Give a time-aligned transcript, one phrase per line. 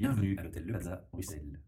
[0.00, 1.60] Bienvenue à l'hôtel Le Plaza, Bruxelles.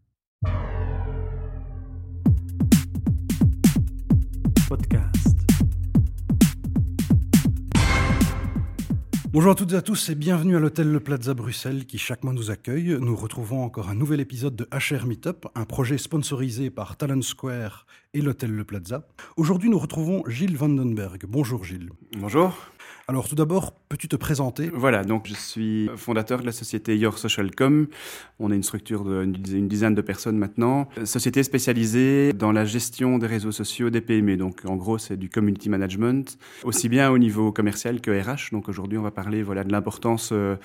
[4.69, 5.37] Podcast.
[9.33, 12.23] Bonjour à toutes et à tous et bienvenue à l'hôtel Le Plaza Bruxelles qui chaque
[12.23, 12.97] mois nous accueille.
[13.01, 17.85] Nous retrouvons encore un nouvel épisode de HR Meetup, un projet sponsorisé par Talent Square
[18.13, 19.09] et l'hôtel Le Plaza.
[19.35, 21.25] Aujourd'hui, nous retrouvons Gilles Vandenberg.
[21.27, 21.89] Bonjour Gilles.
[22.17, 22.57] Bonjour.
[23.11, 24.71] Alors tout d'abord, peux-tu te présenter?
[24.73, 27.87] Voilà, donc je suis fondateur de la société Your Social Com.
[28.39, 30.87] On est une structure d'une dizaine de personnes maintenant.
[31.03, 34.37] Société spécialisée dans la gestion des réseaux sociaux des PME.
[34.37, 38.53] Donc en gros, c'est du community management, aussi bien au niveau commercial que RH.
[38.53, 40.55] Donc aujourd'hui, on va parler voilà, de l'importance euh,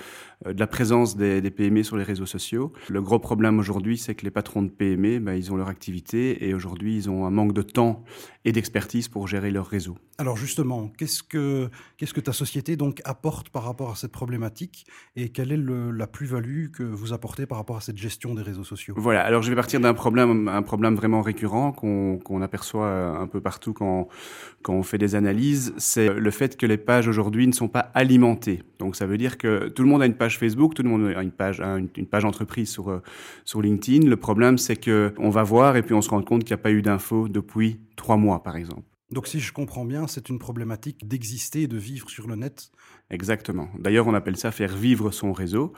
[0.45, 2.71] de la présence des, des, PME sur les réseaux sociaux.
[2.87, 6.47] Le gros problème aujourd'hui, c'est que les patrons de PME, ben, ils ont leur activité
[6.47, 8.05] et aujourd'hui, ils ont un manque de temps
[8.45, 9.97] et d'expertise pour gérer leur réseau.
[10.17, 14.85] Alors justement, qu'est-ce que, qu'est-ce que ta société donc apporte par rapport à cette problématique
[15.15, 18.63] et quelle est la plus-value que vous apportez par rapport à cette gestion des réseaux
[18.63, 18.95] sociaux?
[18.97, 23.27] Voilà, alors je vais partir d'un problème, un problème vraiment récurrent qu'on, qu'on aperçoit un
[23.27, 24.07] peu partout quand,
[24.61, 27.91] quand on fait des analyses, c'est le fait que les pages aujourd'hui ne sont pas
[27.93, 28.63] alimentées.
[28.79, 31.13] Donc ça veut dire que tout le monde a une page Facebook, tout le monde
[31.15, 33.01] a une page, une, page entreprise sur, euh,
[33.45, 34.07] sur LinkedIn.
[34.07, 36.59] Le problème, c'est que on va voir et puis on se rend compte qu'il n'y
[36.59, 38.83] a pas eu d'infos depuis trois mois, par exemple.
[39.09, 42.71] Donc si je comprends bien, c'est une problématique d'exister et de vivre sur le net
[43.09, 43.69] Exactement.
[43.79, 45.71] D'ailleurs, on appelle ça faire vivre son réseau.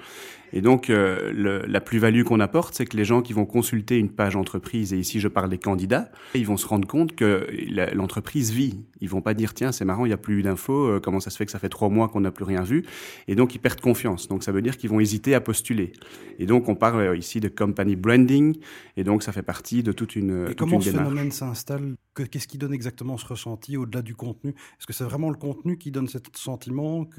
[0.52, 4.00] Et donc, euh, le, la plus-value qu'on apporte, c'est que les gens qui vont consulter
[4.00, 7.48] une page entreprise, et ici je parle des candidats, ils vont se rendre compte que
[7.94, 8.84] l'entreprise vit.
[9.00, 11.30] Ils vont pas dire, tiens, c'est marrant, il n'y a plus d'infos, euh, comment ça
[11.30, 12.84] se fait que ça fait trois mois qu'on n'a plus rien vu
[13.28, 14.28] Et donc, ils perdent confiance.
[14.28, 15.94] Donc, ça veut dire qu'ils vont hésiter à postuler.
[16.40, 18.58] Et donc, on parle euh, ici de company branding,
[18.98, 21.10] et donc ça fait partie de toute une, et toute comment une ce démarche.
[21.10, 21.96] phénomène s'installe?
[22.32, 24.50] Qu'est-ce qui donne exactement ce ressenti au-delà du contenu?
[24.52, 27.19] Est-ce que c'est vraiment le contenu qui donne ce sentiment que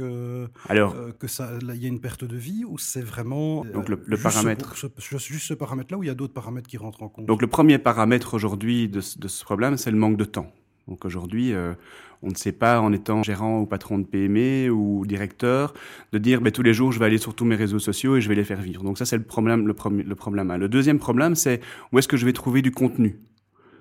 [0.69, 3.89] Alors, euh, que ça, il y a une perte de vie ou c'est vraiment Donc
[3.89, 4.77] le, le juste paramètre.
[4.77, 7.27] Ce, ce, juste ce paramètre-là ou il y a d'autres paramètres qui rentrent en compte?
[7.27, 10.53] Donc le premier paramètre aujourd'hui de, de, ce problème, c'est le manque de temps.
[10.89, 11.75] Donc aujourd'hui, euh,
[12.22, 15.72] on ne sait pas, en étant gérant ou patron de PME ou directeur,
[16.12, 18.21] de dire ben, tous les jours je vais aller sur tous mes réseaux sociaux et
[18.21, 18.83] je vais les faire vivre.
[18.83, 20.55] Donc ça c'est problème, le problème.
[20.56, 21.60] Le deuxième problème, c'est
[21.93, 23.19] où est-ce que je vais trouver du contenu?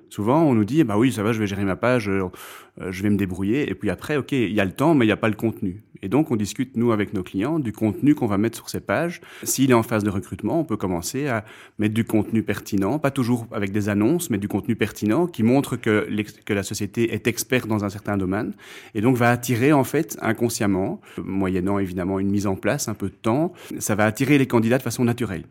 [0.10, 2.30] Souvent, on nous dit, bah oui, ça va, je vais gérer ma page, euh,
[2.90, 3.70] je vais me débrouiller.
[3.70, 5.36] Et puis après, ok, il y a le temps, mais il n'y a pas le
[5.36, 5.84] contenu.
[6.02, 8.80] Et donc, on discute, nous, avec nos clients, du contenu qu'on va mettre sur ces
[8.80, 9.22] pages.
[9.44, 11.44] S'il est en phase de recrutement, on peut commencer à
[11.78, 15.76] mettre du contenu pertinent, pas toujours avec des annonces, mais du contenu pertinent qui montre
[15.76, 16.08] que,
[16.46, 18.54] que la société est experte dans un certain domaine.
[18.96, 23.10] Et donc, va attirer, en fait, inconsciemment, moyennant évidemment une mise en place, un peu
[23.10, 25.44] de temps, ça va attirer les candidats de façon naturelle.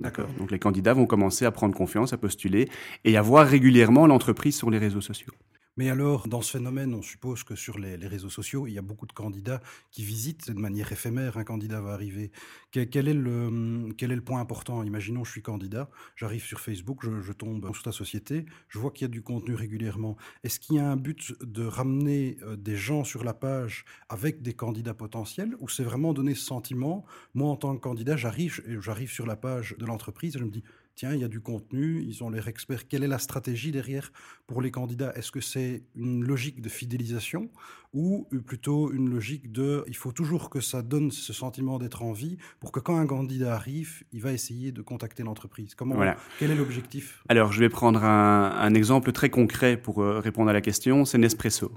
[0.00, 0.28] D'accord.
[0.38, 2.68] Donc les candidats vont commencer à prendre confiance, à postuler
[3.04, 5.32] et à voir régulièrement l'entreprise sur les réseaux sociaux.
[5.78, 8.82] Mais alors, dans ce phénomène, on suppose que sur les, réseaux sociaux, il y a
[8.82, 9.60] beaucoup de candidats
[9.92, 11.38] qui visitent de manière éphémère.
[11.38, 12.32] Un candidat va arriver.
[12.72, 14.82] Quel, est, le, quel est le point important?
[14.82, 18.90] Imaginons, je suis candidat, j'arrive sur Facebook, je, je tombe sur ta société, je vois
[18.90, 20.16] qu'il y a du contenu régulièrement.
[20.42, 24.42] Est-ce qu'il y a un but de ramener euh, des gens sur la page avec
[24.42, 27.04] des candidats potentiels ou c'est vraiment donner ce sentiment?
[27.34, 30.50] Moi, en tant que candidat, j'arrive, j'arrive sur la page de l'entreprise et je me
[30.50, 30.64] dis
[30.98, 32.88] tiens, il y a du contenu, ils ont l'air experts.
[32.88, 34.12] Quelle est la stratégie derrière
[34.48, 35.12] pour les candidats?
[35.14, 37.50] Est-ce que c'est une logique de fidélisation
[37.94, 42.12] ou plutôt une logique de il faut toujours que ça donne ce sentiment d'être en
[42.12, 45.76] vie pour que quand un candidat arrive, il va essayer de contacter l'entreprise?
[45.76, 46.16] Comment voilà.
[46.40, 47.22] Quel est l'objectif?
[47.28, 51.04] Alors, je vais prendre un, un, exemple très concret pour euh, répondre à la question,
[51.04, 51.70] c'est Nespresso.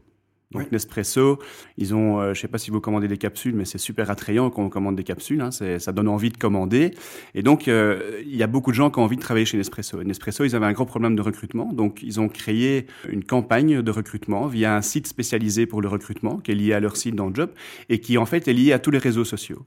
[0.51, 0.67] Donc oui.
[0.71, 1.39] Nespresso,
[1.77, 4.49] ils ont, euh, je sais pas si vous commandez des capsules, mais c'est super attrayant
[4.49, 5.41] quand on commande des capsules.
[5.41, 6.91] Hein, ça donne envie de commander.
[7.35, 9.57] Et donc, euh, il y a beaucoup de gens qui ont envie de travailler chez
[9.57, 10.01] Nespresso.
[10.01, 11.71] Et Nespresso, ils avaient un gros problème de recrutement.
[11.73, 16.37] Donc, ils ont créé une campagne de recrutement via un site spécialisé pour le recrutement,
[16.37, 17.51] qui est lié à leur site dans le job,
[17.89, 19.65] et qui en fait est lié à tous les réseaux sociaux.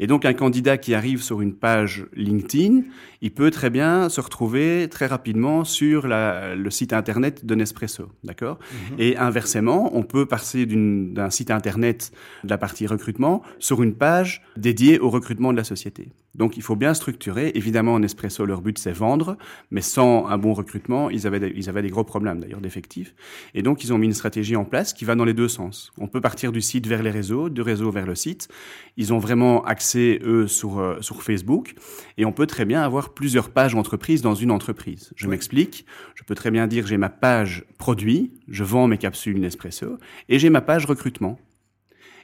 [0.00, 2.82] Et donc, un candidat qui arrive sur une page LinkedIn,
[3.22, 8.08] il peut très bien se retrouver très rapidement sur la, le site internet de Nespresso,
[8.24, 8.58] d'accord?
[8.58, 9.02] Mm -hmm.
[9.04, 12.12] Et inversement, on peut passer d'un site internet
[12.44, 16.10] de la partie recrutement sur une page dédiée au recrutement de la société.
[16.34, 17.52] Donc il faut bien structurer.
[17.54, 19.36] Évidemment, Nespresso, leur but, c'est vendre,
[19.70, 23.14] mais sans un bon recrutement, ils avaient des, ils avaient des gros problèmes d'ailleurs d'effectifs.
[23.54, 25.92] Et donc ils ont mis une stratégie en place qui va dans les deux sens.
[25.98, 28.48] On peut partir du site vers les réseaux, du réseau vers le site.
[28.96, 31.74] Ils ont vraiment accès, eux, sur, euh, sur Facebook.
[32.18, 35.12] Et on peut très bien avoir plusieurs pages entreprises dans une entreprise.
[35.16, 35.32] Je oui.
[35.32, 35.86] m'explique.
[36.14, 39.98] Je peux très bien dire j'ai ma page produit, je vends mes capsules Nespresso,
[40.28, 41.38] et j'ai ma page recrutement.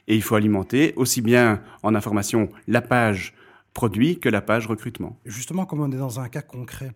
[0.07, 3.33] Et il faut alimenter aussi bien en information la page
[3.73, 5.19] produit que la page recrutement.
[5.25, 6.91] Justement, comme on est dans un cas concret,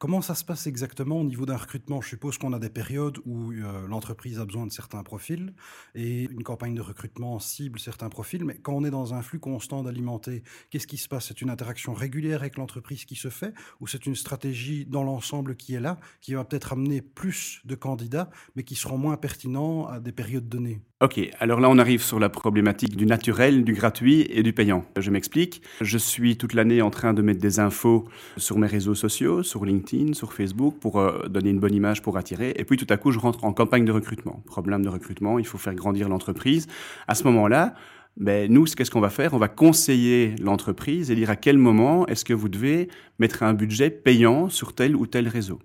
[0.00, 2.00] Comment ça se passe exactement au niveau d'un recrutement?
[2.00, 3.50] Je suppose qu'on a des périodes où
[3.88, 5.52] l'entreprise a besoin de certains profils
[5.96, 9.40] et une campagne de recrutement cible certains profils, mais quand on est dans un flux
[9.40, 11.26] constant d'alimenter, qu'est-ce qui se passe?
[11.26, 15.56] C'est une interaction régulière avec l'entreprise qui se fait ou c'est une stratégie dans l'ensemble
[15.56, 19.88] qui est là, qui va peut-être amener plus de candidats, mais qui seront moins pertinents
[19.88, 20.80] à des périodes données?
[21.00, 24.84] Ok, alors là on arrive sur la problématique du naturel, du gratuit et du payant.
[24.96, 25.62] Je m'explique.
[25.80, 29.64] Je suis toute l'année en train de mettre des infos sur mes réseaux sociaux, sur
[29.64, 32.52] LinkedIn, sur Facebook, pour euh, donner une bonne image, pour attirer.
[32.56, 34.42] Et puis tout à coup, je rentre en campagne de recrutement.
[34.46, 36.66] Problème de recrutement, il faut faire grandir l'entreprise.
[37.06, 37.74] À ce moment-là,
[38.16, 39.34] ben, nous, qu'est-ce qu'on va faire?
[39.34, 42.88] On va conseiller l'entreprise et dire à quel moment est-ce que vous devez
[43.18, 45.60] mettre un budget payant sur tel ou tel réseau.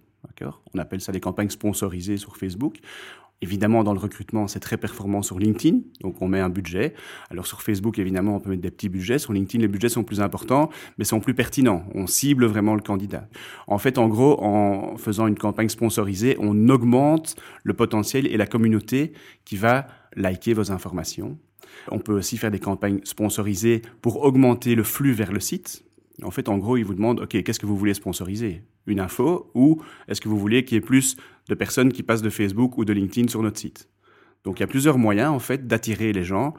[0.74, 2.80] On appelle ça des campagnes sponsorisées sur Facebook.
[3.44, 6.94] Évidemment, dans le recrutement, c'est très performant sur LinkedIn, donc on met un budget.
[7.30, 9.20] Alors sur Facebook, évidemment, on peut mettre des petits budgets.
[9.20, 11.84] Sur LinkedIn, les budgets sont plus importants, mais sont plus pertinents.
[11.94, 13.28] On cible vraiment le candidat.
[13.68, 17.36] En fait, en gros, en faisant une campagne sponsorisée, on augmente
[17.66, 19.12] le potentiel et la communauté
[19.44, 21.38] qui va liker vos informations.
[21.92, 25.84] On peut aussi faire des campagnes sponsorisées pour augmenter le flux vers le site.
[26.22, 28.62] En fait, en gros, ils vous demandent, OK, qu'est-ce que vous voulez sponsoriser?
[28.86, 31.16] Une info ou est-ce que vous voulez qu'il y ait plus
[31.50, 33.88] de personnes qui passent de Facebook ou de LinkedIn sur notre site?
[34.44, 36.54] Donc, il y a plusieurs moyens, en fait, d'attirer les gens.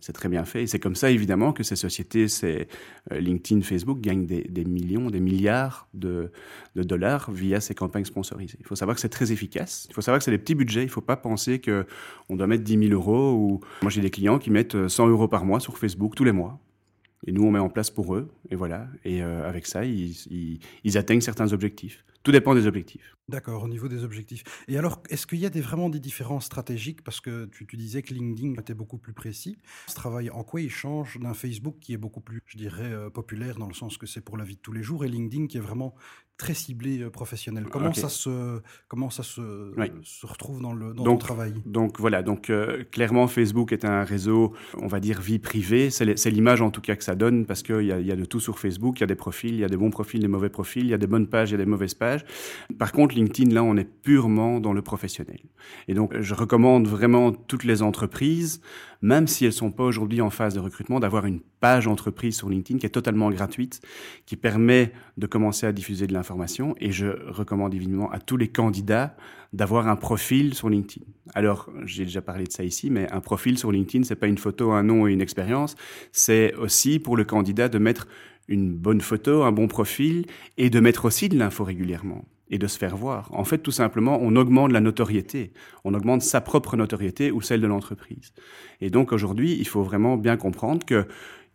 [0.00, 0.62] C'est très bien fait.
[0.62, 2.68] Et c'est comme ça, évidemment, que ces sociétés, ces
[3.12, 6.30] euh, LinkedIn, Facebook, gagnent des, millions, des milliards de,
[6.74, 8.58] dollars via ces campagnes sponsorisées.
[8.60, 9.86] Il faut savoir que c'est très efficace.
[9.88, 10.82] Il faut savoir que c'est des petits budgets.
[10.82, 13.32] Il ne faut pas penser qu'on doit mettre 10 000 euros.
[13.34, 13.60] Ou...
[13.82, 16.60] Moi, j'ai des clients qui mettent 100 euros par mois sur Facebook tous les mois.
[17.26, 18.30] Et nous, on met en place pour eux.
[18.50, 18.86] Et voilà.
[19.04, 20.58] Et euh, avec ça, ils,
[20.96, 22.04] atteignent certains objectifs.
[22.28, 23.16] Tout dépend des objectifs.
[23.30, 24.44] D'accord, au niveau des objectifs.
[24.68, 27.02] Et alors, est-ce qu'il y a des, vraiment des différences stratégiques?
[27.02, 29.56] Parce que tu, tu, disais que LinkedIn était beaucoup plus précis.
[29.86, 33.08] Ce travail, en quoi il change d'un Facebook qui est beaucoup plus, je dirais, euh,
[33.08, 35.46] populaire dans le sens que c'est pour la vie de tous les jours et LinkedIn
[35.46, 35.94] qui est vraiment
[36.38, 37.66] très ciblé euh, professionnel?
[37.70, 41.52] Comment ça se comment ça se, se retrouve dans le dans donc, travail?
[41.66, 45.90] Donc voilà, donc euh, clairement Facebook est un réseau, on va dire vie privée.
[45.90, 48.58] C'est l'image en tout cas que ça donne parce qu'il y a de tout sur
[48.58, 48.98] Facebook.
[48.98, 50.90] Il y a des profils, il y a des bons profils, des mauvais profils, il
[50.90, 52.17] y a des bonnes pages, il y a des mauvaises pages.
[52.78, 55.40] Par contre, LinkedIn là, on est purement dans le professionnel.
[55.88, 58.60] Et donc je recommande vraiment toutes les entreprises
[59.02, 62.48] même si elles sont pas aujourd'hui en phase de recrutement, d'avoir une page entreprise sur
[62.48, 63.80] LinkedIn qui est totalement gratuite,
[64.26, 66.74] qui permet de commencer à diffuser de l'information.
[66.80, 69.16] Et je recommande évidemment à tous les candidats
[69.52, 71.06] d'avoir un profil sur LinkedIn.
[71.34, 74.38] Alors, j'ai déjà parlé de ça ici, mais un profil sur LinkedIn, c'est pas une
[74.38, 75.74] photo, un nom et une expérience.
[76.12, 78.08] C'est aussi pour le candidat de mettre
[78.48, 82.66] une bonne photo, un bon profil et de mettre aussi de l'info régulièrement et de
[82.66, 83.28] se faire voir.
[83.32, 85.52] En fait, tout simplement, on augmente la notoriété.
[85.84, 88.32] On augmente sa propre notoriété ou celle de l'entreprise.
[88.80, 91.06] Et donc, aujourd'hui, il faut vraiment bien comprendre que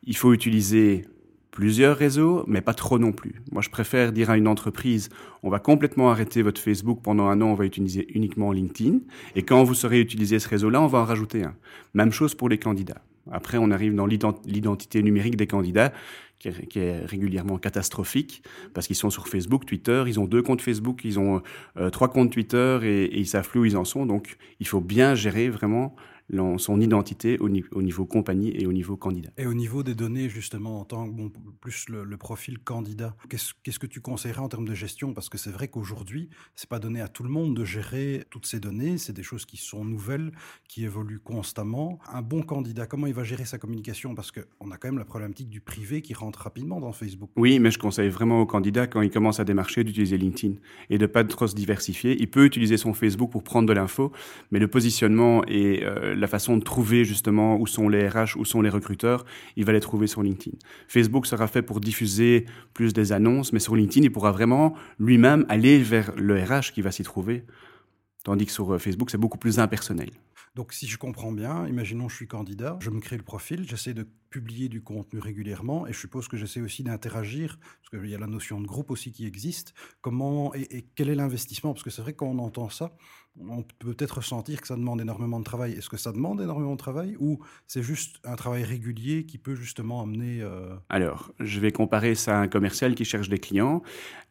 [0.04, 1.06] il faut utiliser
[1.50, 3.42] plusieurs réseaux, mais pas trop non plus.
[3.52, 5.10] Moi, je préfère dire à une entreprise,
[5.44, 9.00] on va complètement arrêter votre Facebook pendant un an, on va utiliser uniquement LinkedIn.
[9.36, 11.56] Et quand vous saurez utiliser ce réseau-là, on va en rajouter un.
[11.94, 13.02] Même chose pour les candidats.
[13.32, 15.94] Après, on arrive dans l'identité numérique des candidats
[16.70, 18.44] qui est, régulièrement catastrophique
[18.74, 21.42] parce qu'ils sont sur Facebook, Twitter, ils ont deux comptes Facebook, ils ont
[21.78, 24.06] euh, trois comptes Twitter et, et, ils savent plus où ils en sont.
[24.06, 25.96] Donc, il faut bien gérer vraiment
[26.58, 29.30] son identité au, niveau compagnie et au niveau candidat.
[29.38, 31.32] Et au niveau des données, justement, en tant que bon,
[31.62, 35.14] plus le, profil candidat, qu'est-ce que tu conseillerais en termes de gestion?
[35.14, 38.46] Parce que c'est vrai qu'aujourd'hui, c'est pas donné à tout le monde de gérer toutes
[38.46, 38.98] ces données.
[38.98, 40.32] C'est des choses qui sont nouvelles,
[40.68, 42.00] qui évoluent constamment.
[42.12, 44.16] Un bon candidat, comment il va gérer sa communication?
[44.16, 47.30] Parce qu'on a quand même la problématique du privé qui rentre rapidement dans Facebook.
[47.36, 50.56] Oui, mais je conseille vraiment au candidat, quand il commence à démarcher, d'utiliser LinkedIn
[50.90, 52.16] et de pas trop se diversifier.
[52.20, 54.12] Il peut utiliser son Facebook pour prendre de l'info,
[54.52, 58.46] mais le positionnement et euh, la façon de trouver justement où sont les RH, où
[58.46, 60.58] sont les recruteurs, il va les trouver sur LinkedIn.
[60.88, 65.46] Facebook sera fait pour diffuser plus des annonces, mais sur LinkedIn, il pourra vraiment lui-même
[65.50, 67.46] aller vers le RH qui va s'y trouver.
[68.24, 70.10] Tandis que sur euh, Facebook, c'est beaucoup plus impersonnel.
[70.56, 73.94] Donc si je comprends bien, imaginons je suis candidat, je me crée le profil, j'essaie
[73.94, 78.16] de publier du contenu régulièrement et je suppose que j'essaie aussi d'interagir, parce qu'il y
[78.16, 79.76] a la notion de groupe aussi qui existe.
[80.02, 81.72] Comment et, quel est l'investissement?
[81.72, 82.96] Parce que c'est vrai que quand on entend ça,
[83.40, 85.74] on peut peut-être ressentir que ça demande énormément de travail.
[85.74, 89.54] Est-ce que ça demande énormément de travail ou c'est juste un travail régulier qui peut
[89.54, 90.42] justement amener...
[90.42, 93.84] Euh, Alors, je vais comparer ça à un commercial qui cherche des clients.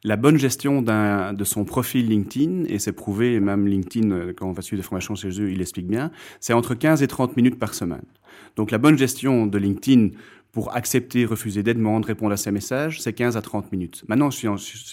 [0.02, 4.52] La bonne gestion de son profil LinkedIn, et c'est prouvé, même LinkedIn, euh, quand on
[4.52, 7.60] va suivre des formations chez eux, il explique bien, c'est entre 15 et 30 minutes
[7.60, 8.04] par semaine.
[8.56, 10.10] Donc la bonne gestion de LinkedIn
[10.52, 14.04] pour accepter, refuser des demandes, répondre à ces messages, c'est 15 à 30 minutes.
[14.06, 14.46] Maintenant, si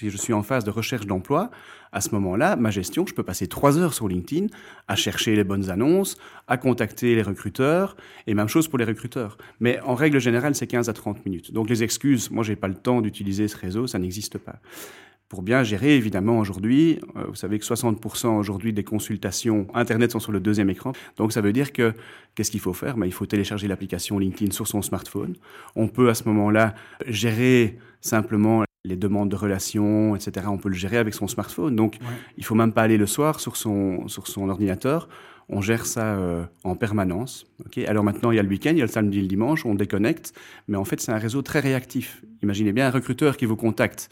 [0.09, 1.51] je suis en phase de recherche d'emploi,
[1.91, 4.47] à ce moment-là, ma gestion, je peux passer trois heures sur LinkedIn
[4.87, 6.17] à chercher les bonnes annonces,
[6.47, 9.37] à contacter les recruteurs, et même chose pour les recruteurs.
[9.59, 11.51] Mais en règle générale, c'est 15 à 30 minutes.
[11.51, 14.61] Donc les excuses, moi, j'ai pas le temps d'utiliser ce réseau, ça n'existe pas.
[15.29, 20.19] Pour bien gérer, évidemment, aujourd'hui, euh, vous savez que 60% aujourd'hui des consultations Internet sont
[20.19, 20.91] sur le deuxième écran.
[21.17, 21.93] Donc, ça veut dire que,
[22.33, 22.97] qu'est-ce qu'il faut faire?
[22.97, 25.35] Ben, Il faut télécharger l'application LinkedIn sur son smartphone.
[25.75, 26.73] On peut, à ce moment-là,
[27.05, 30.47] gérer simplement les demandes de relations, etc.
[30.49, 31.75] On peut le gérer avec son smartphone.
[31.75, 32.07] Donc, ouais.
[32.37, 35.07] il faut même pas aller le soir sur son, sur son ordinateur.
[35.49, 37.47] On gère ça euh, en permanence.
[37.65, 39.27] Okay Alors maintenant, il y a le week-end, il y a le samedi et le
[39.27, 40.33] dimanche, on déconnecte.
[40.67, 42.23] Mais en fait, c'est un réseau très réactif.
[42.43, 44.09] Imaginez bien un recruteur qui vous contacte,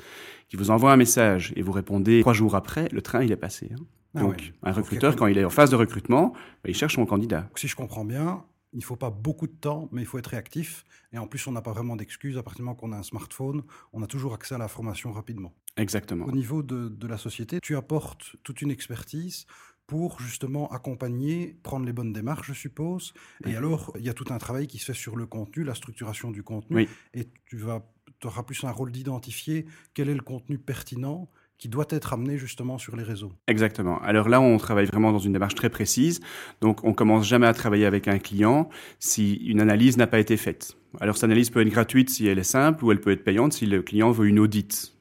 [0.50, 3.38] qui vous envoie un message et vous répondez trois jours après, le train, il est
[3.38, 3.70] passé.
[3.72, 3.84] Hein.
[4.16, 4.54] Ah Donc, ouais.
[4.64, 7.48] un recruteur, quand il est en phase de recrutement, ben, il cherche son candidat.
[7.56, 10.28] Si je comprends bien, il ne faut pas beaucoup de temps, mais il faut être
[10.28, 10.86] réactif.
[11.14, 12.38] Et en plus, on n'a pas vraiment d'excuses.
[12.38, 13.64] À partir du moment qu'on a un smartphone,
[13.94, 15.54] on a toujours accès à l'information rapidement.
[15.78, 16.26] Exactement.
[16.26, 19.46] Au niveau de, de, la société, tu apportes toute une expertise
[19.88, 23.14] pour justement accompagner, prendre les bonnes démarches, je suppose.
[23.46, 23.56] Et oui.
[23.56, 26.30] alors, il y a tout un travail qui se fait sur le contenu, la structuration
[26.30, 26.76] du contenu.
[26.76, 26.90] Oui.
[27.14, 27.90] Et tu vas,
[28.24, 32.78] auras plus un rôle d'identifier quel est le contenu pertinent qui doit être amené justement
[32.78, 33.32] sur les réseaux.
[33.48, 34.00] Exactement.
[34.02, 36.20] Alors là, on travaille vraiment dans une démarche très précise.
[36.62, 40.38] Donc, on commence jamais à travailler avec un client si une analyse n'a pas été
[40.38, 40.78] faite.
[41.00, 43.54] Alors, cette analyse peut être gratuite si elle est simple ou elle peut être payante
[43.54, 44.94] si le client veut une audite.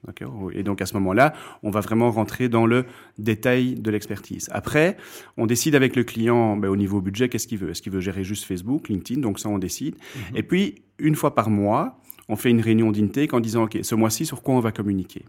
[0.53, 1.33] Et donc, à ce moment-là,
[1.63, 2.85] on va vraiment rentrer dans le
[3.19, 4.49] détail de l'expertise.
[4.53, 4.97] Après,
[5.37, 7.71] on décide avec le client, ben, au niveau budget, qu'est-ce qu'il veut?
[7.71, 9.21] Est-ce qu'il veut gérer juste Facebook, LinkedIn?
[9.21, 9.95] Donc, ça, on décide.
[9.95, 10.39] Mm -hmm.
[10.39, 13.95] Et puis, une fois par mois, on fait une réunion d'intake en disant, OK, ce
[13.95, 15.25] mois-ci, sur quoi on va communiquer?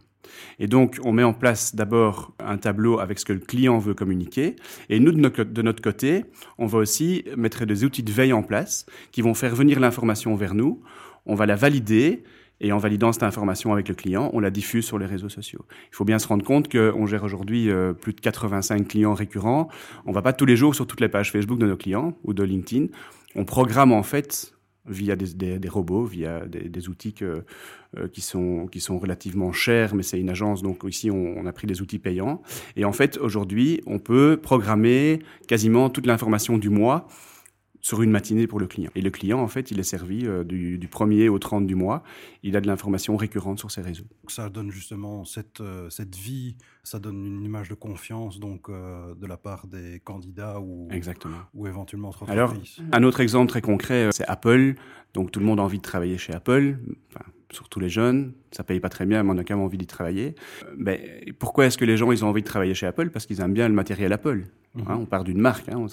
[0.60, 3.94] Et donc, on met en place d'abord un tableau avec ce que le client veut
[3.94, 4.56] communiquer.
[4.90, 6.26] Et nous, de notre, de notre côté,
[6.58, 10.36] on va aussi mettre des outils de veille en place qui vont faire venir l'information
[10.36, 10.82] vers nous.
[11.26, 12.24] On va la valider.
[12.60, 15.64] Et en validant cette information avec le client, on la diffuse sur les réseaux sociaux.
[15.92, 19.68] Il faut bien se rendre compte qu'on gère aujourd'hui euh, plus de 85 clients récurrents.
[20.08, 22.34] On va pas tous les jours sur toutes les pages Facebook de nos clients ou
[22.34, 22.88] de LinkedIn.
[23.36, 24.57] On programme en fait
[24.88, 27.44] via des, des, des, robots, via des, des outils que,
[27.98, 31.46] euh, qui, sont, qui sont relativement chers, mais c'est une agence, donc ici on, on,
[31.46, 32.42] a pris des outils payants.
[32.76, 37.08] Et en fait, aujourd'hui, on peut programmer quasiment toute l'information du mois
[37.88, 38.92] sur une matinée pour le client.
[38.96, 41.74] Et le client, en fait, il est servi euh, du, du 1er au 30 du
[41.74, 42.04] mois.
[42.44, 44.04] Il a de l'information récurrente sur ses réseaux.
[44.28, 49.16] Ça donne justement cette, euh, cette vie, ça donne une image de confiance donc euh,
[49.16, 51.38] de la part des candidats ou, Exactement.
[51.54, 52.54] ou éventuellement autre Alors,
[52.92, 54.76] un autre exemple très concret, c'est Apple.
[55.14, 56.80] Donc tout le monde a envie de travailler chez Apple.
[57.10, 59.78] Enfin, surtout les jeunes, ça paye pas très bien, mais on a quand même envie
[59.78, 60.36] d'y travailler.
[60.78, 61.00] Ben,
[61.40, 63.10] pourquoi est-ce que les gens ils ont envie de travailler chez Apple?
[63.10, 64.44] Parce qu'ils aiment bien le matériel Apple.
[64.86, 65.70] Hein, on part d'une marque.
[65.70, 65.88] Hein,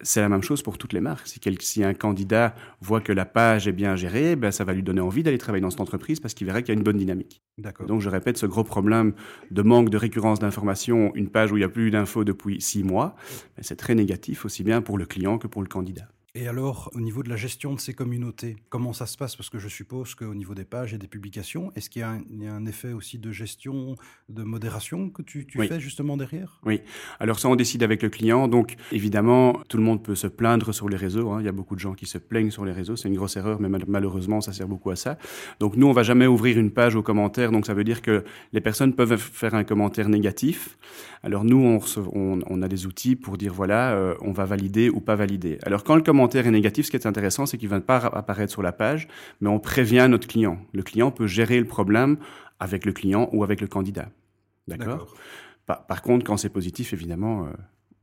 [0.00, 1.26] c'est la même chose pour toutes les marques.
[1.28, 4.72] Si, quel, si, un candidat voit que la page est bien gérée, ben, ça va
[4.72, 6.84] lui donner envie d'aller travailler dans cette entreprise parce qu'il verra qu'il y a une
[6.84, 7.42] bonne dynamique.
[7.86, 9.12] Donc je répète, ce gros problème
[9.50, 12.82] de manque de récurrence d'informations, une page où il n'y a plus d'infos depuis six
[12.82, 13.14] mois,
[13.56, 16.08] ben, c'est très négatif aussi bien pour le client que pour le candidat.
[16.36, 19.34] Et alors, au niveau de la gestion de ces communautés, comment ça se passe?
[19.34, 22.46] Parce que je suppose qu'au niveau des pages et des publications, est-ce qu'il y, y,
[22.46, 23.96] a un effet aussi de gestion,
[24.28, 25.66] de modération que tu, tu oui.
[25.66, 26.60] fais justement derrière?
[26.64, 26.82] Oui.
[27.18, 28.46] Alors ça, on décide avec le client.
[28.46, 31.30] Donc, évidemment, tout le monde peut se plaindre sur les réseaux.
[31.32, 31.40] Hein.
[31.40, 32.94] Il y a beaucoup de gens qui se plaignent sur les réseaux.
[32.94, 35.18] C'est une grosse erreur, mais mal malheureusement, ça sert beaucoup à ça.
[35.58, 37.50] Donc, nous, on va jamais ouvrir une page aux commentaires.
[37.50, 38.22] Donc, ça veut dire que
[38.52, 40.78] les personnes peuvent faire un commentaire négatif.
[41.24, 41.80] Alors, nous, on,
[42.14, 45.58] on, on a des outils pour dire, voilà, euh, on va valider ou pas valider.
[45.64, 47.98] Alors, quand le commentaire est négatif, ce qui est intéressant, c'est qu'il ne va pas
[47.98, 49.08] apparaître sur la page,
[49.40, 50.58] mais on prévient notre client.
[50.72, 52.18] Le client peut gérer le problème
[52.58, 54.08] avec le client ou avec le candidat.
[54.68, 55.14] D'accord
[55.66, 57.50] par, par, contre, quand c'est positif, évidemment, euh,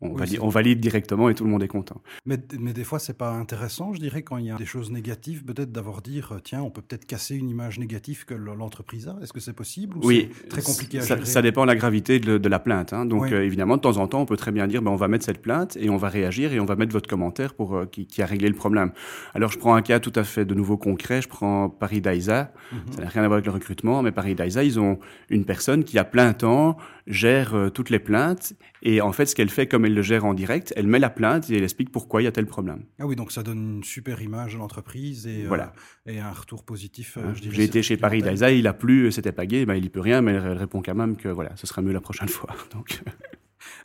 [0.01, 2.01] on, oui, valide, on, valide, directement et tout le monde est content.
[2.25, 4.92] Mais, mais des fois, c'est pas intéressant, je dirais, quand il y a des choses
[4.92, 9.18] négatives, peut-être d'avoir dire, tiens, on peut peut-être casser une image négative que l'entreprise a.
[9.22, 11.75] Est-ce que c'est possible ou Oui, très compliqué à ça, gérer ça dépend de la
[11.75, 12.94] gravité de, de la plainte.
[12.94, 13.06] Hein.
[13.06, 13.34] Donc, oui.
[13.34, 15.25] euh, évidemment, de temps en temps, on peut très bien dire, ben, on va mettre
[15.25, 18.06] cette plainte et on va réagir et on va mettre votre commentaire pour euh, qui,
[18.06, 18.92] qui, a réglé le problème.
[19.34, 21.22] Alors, je prends un cas tout à fait de nouveau concret.
[21.24, 22.51] Je prends Paris Daïsa.
[22.72, 22.96] Mm -hmm.
[22.96, 25.00] Ça n'a rien à voir avec le recrutement, mais Paris Daïsa, ils ont
[25.30, 26.77] une personne qui, à plein temps,
[27.08, 30.25] gère euh, toutes les plaintes et en fait, ce qu'elle fait, comme elle le gère
[30.25, 32.84] en direct, elle met la plainte et elle explique pourquoi il y a tel problème.
[33.00, 35.74] Ah oui, donc ça donne une super image de l'entreprise et, voilà.
[36.08, 37.17] euh, et un retour positif.
[37.17, 39.89] Euh, J'ai été chez Paris Daisa, il a plu, c'était pas gay, ben, il y
[39.89, 42.50] peut rien, mais elle répond quand même que voilà, ce sera mieux la prochaine fois.
[42.74, 43.01] Donc.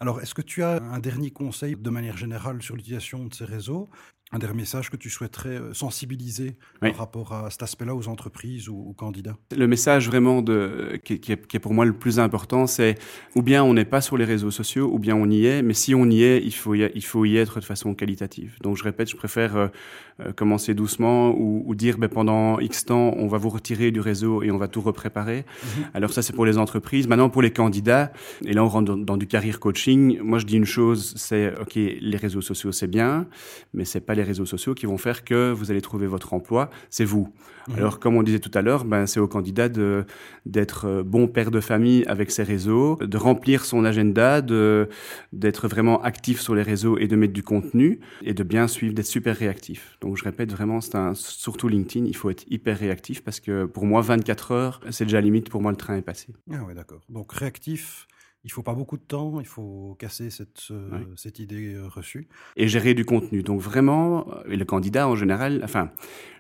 [0.00, 3.44] Alors, est-ce que tu as un dernier conseil de manière générale sur l'utilisation de ces
[3.44, 3.88] réseaux?
[4.32, 6.90] Un dernier message que tu souhaiterais euh, sensibiliser oui.
[6.90, 11.20] par rapport à cet aspect-là aux entreprises ou aux candidats Le message vraiment de, qui,
[11.20, 12.98] qui, est, qui, est, pour moi le plus important, c'est
[13.34, 15.74] ou bien on n'est pas sur les réseaux sociaux, ou bien on y est, mais
[15.74, 18.56] si on y est, il faut y, il faut y être de façon qualitative.
[18.62, 19.68] Donc je répète, je préfère euh,
[20.20, 24.00] euh, commencer doucement ou, ou dire ben, pendant X temps, on va vous retirer du
[24.00, 25.40] réseau et on va tout repréparer.
[25.40, 25.90] -hmm.
[25.94, 27.06] Alors ça, c'est pour les entreprises.
[27.06, 28.12] Maintenant, pour les candidats,
[28.44, 31.52] et là on rentre dans, dans du career coaching, moi je dis une chose, c'est,
[31.60, 33.26] OK, les réseaux sociaux, c'est bien,
[33.74, 36.32] mais c'est pas les les réseaux sociaux qui vont faire que vous allez trouver votre
[36.32, 37.32] emploi, c'est vous.
[37.68, 37.76] Mhm.
[37.76, 41.50] Alors, comme on disait tout à l'heure, ben, c'est au candidat d'être euh, bon père
[41.50, 44.88] de famille avec ses réseaux, de remplir son agenda, de,
[45.32, 48.94] d'être vraiment actif sur les réseaux et de mettre du contenu et de bien suivre,
[48.94, 49.96] d'être super réactif.
[50.00, 53.64] Donc, je répète vraiment, c'est un, surtout LinkedIn, il faut être hyper réactif parce que
[53.64, 55.50] pour moi, 24 heures, c'est déjà limite.
[55.50, 56.28] Pour moi, le train est passé.
[56.52, 57.00] Ah ouais, d'accord.
[57.08, 58.06] Donc réactif,
[58.44, 62.26] il faut pas beaucoup de temps, il faut casser cette, euh, cette idée euh, reçue.
[62.56, 63.42] et gérer du contenu.
[63.42, 65.90] Donc vraiment, euh, et le candidat en général, enfin,